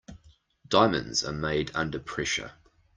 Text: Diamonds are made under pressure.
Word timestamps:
Diamonds 0.67 1.23
are 1.23 1.31
made 1.31 1.69
under 1.75 1.99
pressure. 1.99 2.53